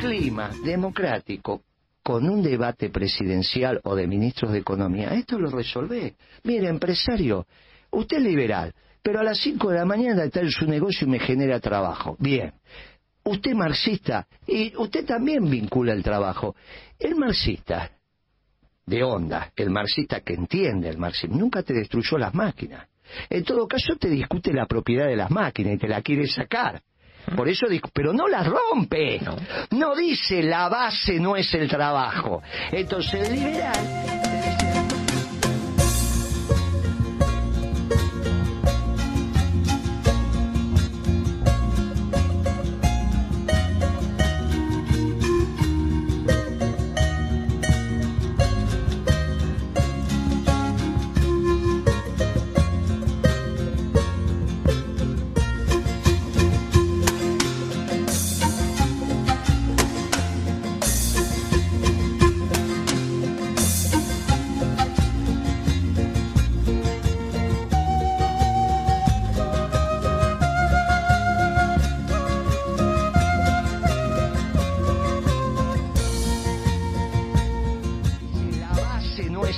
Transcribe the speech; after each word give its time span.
clima 0.00 0.50
democrático 0.64 1.62
con 2.02 2.28
un 2.28 2.42
debate 2.42 2.88
presidencial 2.88 3.80
o 3.84 3.94
de 3.94 4.06
ministros 4.06 4.52
de 4.52 4.58
Economía, 4.58 5.10
esto 5.10 5.38
lo 5.38 5.50
resolvé. 5.50 6.14
Mire, 6.44 6.68
empresario, 6.68 7.46
usted 7.90 8.16
es 8.16 8.22
liberal, 8.22 8.72
pero 9.02 9.20
a 9.20 9.22
las 9.22 9.38
5 9.38 9.70
de 9.70 9.76
la 9.76 9.84
mañana 9.84 10.24
está 10.24 10.40
en 10.40 10.50
su 10.50 10.66
negocio 10.66 11.06
y 11.06 11.10
me 11.10 11.18
genera 11.18 11.60
trabajo. 11.60 12.16
Bien. 12.18 12.52
Usted 13.22 13.52
marxista 13.52 14.26
y 14.46 14.74
usted 14.76 15.04
también 15.04 15.48
vincula 15.48 15.92
el 15.92 16.02
trabajo. 16.02 16.56
El 16.98 17.16
marxista 17.16 17.90
de 18.86 19.04
onda, 19.04 19.52
el 19.54 19.68
marxista 19.68 20.20
que 20.20 20.32
entiende 20.32 20.88
el 20.88 20.96
marxismo, 20.96 21.36
nunca 21.36 21.62
te 21.62 21.74
destruyó 21.74 22.16
las 22.16 22.34
máquinas. 22.34 22.88
En 23.28 23.44
todo 23.44 23.68
caso 23.68 23.96
te 23.96 24.08
discute 24.08 24.52
la 24.54 24.66
propiedad 24.66 25.06
de 25.06 25.16
las 25.16 25.30
máquinas 25.30 25.74
y 25.74 25.78
te 25.78 25.88
la 25.88 26.00
quiere 26.00 26.26
sacar. 26.26 26.82
Por 27.36 27.48
eso, 27.48 27.66
pero 27.92 28.12
no 28.12 28.28
la 28.28 28.42
rompe. 28.42 29.20
No. 29.70 29.94
dice 29.94 30.42
la 30.42 30.68
base 30.68 31.18
no 31.20 31.36
es 31.36 31.52
el 31.54 31.68
trabajo. 31.68 32.42
Entonces 32.72 33.28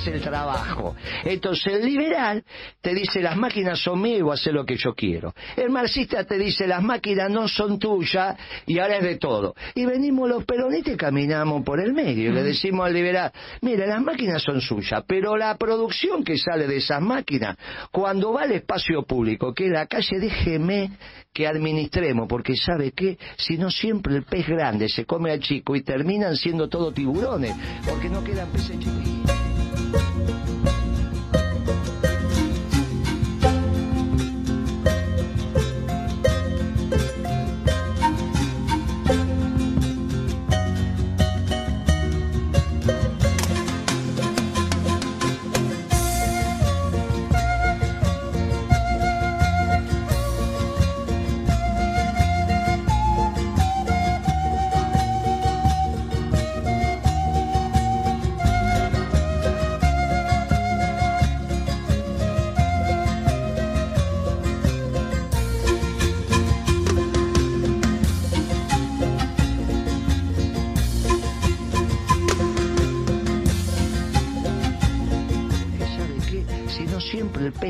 el 0.05 0.13
liberal 0.13 0.95
Entonces 1.23 1.73
el 1.73 1.85
liberal 1.85 2.43
te 2.81 2.93
dice 2.93 3.21
las 3.21 3.37
máquinas 3.37 3.79
son 3.79 4.01
mías 4.01 4.19
y 4.19 4.21
voy 4.21 4.31
a 4.31 4.33
hacer 4.35 4.53
lo 4.53 4.65
que 4.65 4.75
yo 4.75 4.93
quiero. 4.93 5.33
El 5.55 5.69
marxista 5.69 6.23
te 6.23 6.37
dice 6.37 6.67
las 6.67 6.83
máquinas 6.83 7.29
no 7.29 7.47
son 7.47 7.79
tuyas 7.79 8.35
y 8.65 8.79
ahora 8.79 8.97
es 8.97 9.03
de 9.03 9.17
todo. 9.17 9.55
Y 9.75 9.85
venimos 9.85 10.29
los 10.29 10.45
peronistas 10.45 10.95
y 10.95 10.97
caminamos 10.97 11.63
por 11.63 11.79
el 11.79 11.93
medio 11.93 12.29
y 12.29 12.33
le 12.33 12.43
decimos 12.43 12.85
al 12.85 12.93
liberal, 12.93 13.31
mira, 13.61 13.85
las 13.85 14.01
máquinas 14.01 14.41
son 14.41 14.61
suyas, 14.61 15.03
pero 15.07 15.37
la 15.37 15.55
producción 15.57 16.23
que 16.23 16.37
sale 16.37 16.67
de 16.67 16.77
esas 16.77 17.01
máquinas, 17.01 17.57
cuando 17.91 18.33
va 18.33 18.43
al 18.43 18.51
espacio 18.51 19.03
público, 19.03 19.53
que 19.53 19.65
es 19.67 19.71
la 19.71 19.87
calle, 19.87 20.19
déjeme 20.19 20.91
que 21.33 21.47
administremos, 21.47 22.27
porque 22.27 22.55
sabe 22.55 22.91
que 22.91 23.17
si 23.37 23.57
no 23.57 23.71
siempre 23.71 24.15
el 24.15 24.23
pez 24.23 24.47
grande 24.47 24.87
se 24.87 25.05
come 25.05 25.31
al 25.31 25.39
chico 25.39 25.75
y 25.75 25.83
terminan 25.83 26.35
siendo 26.37 26.69
todo 26.69 26.91
tiburones, 26.91 27.55
porque 27.89 28.09
no 28.09 28.23
quedan 28.23 28.49
peces 28.51 28.79
chiquitos. 28.79 29.22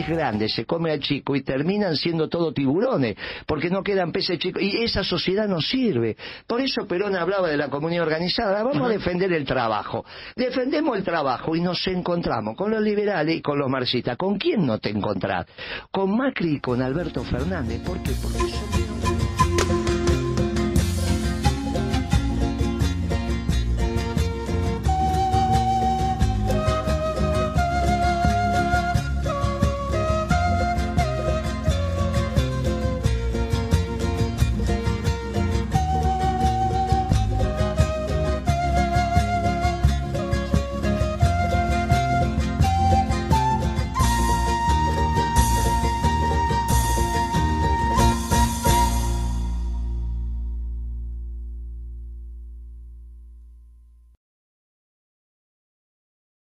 Grande 0.08 0.50
se 0.50 0.66
come 0.66 0.92
al 0.92 1.00
chico 1.00 1.36
y 1.36 1.44
terminan 1.44 1.96
siendo 1.96 2.30
todo 2.30 2.54
tiburones, 2.54 3.16
porque 3.46 3.70
no 3.70 3.84
quedan 3.84 4.12
peces 4.12 4.40
chicos. 4.40 4.62
Y 4.62 4.84
esa 4.84 5.04
sociedad 5.04 5.48
no 5.48 5.62
sirve. 5.62 6.16
Por 6.48 6.62
eso 6.62 6.86
Perón 6.88 7.16
hablaba 7.16 7.48
de 7.48 7.58
la 7.58 7.70
comunidad 7.70 8.04
organizada. 8.04 8.64
Vamos 8.64 8.88
a 8.88 8.90
defender 8.90 9.32
el 9.34 9.46
trabajo. 9.46 10.06
Defendemos 10.36 10.98
el 10.98 11.04
trabajo 11.04 11.56
y 11.56 11.62
nos 11.62 11.86
encontramos 11.88 12.56
con 12.56 12.72
los 12.72 12.82
liberales 12.82 13.38
y 13.38 13.42
con 13.42 13.58
los 13.58 13.70
marxistas. 13.70 14.18
¿Con 14.18 14.38
quién 14.38 14.66
no 14.66 14.80
te 14.80 14.90
encontrás? 14.90 15.46
Con 15.92 16.16
Macri 16.16 16.56
y 16.56 16.60
con 16.60 16.82
Alberto 16.82 17.24
Fernández. 17.24 17.82
¿Por 17.82 18.02
qué? 18.02 18.12
Porque 18.22 18.40
son 18.40 18.93